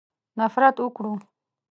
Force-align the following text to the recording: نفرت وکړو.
نفرت 0.39 0.75
وکړو. 0.83 1.13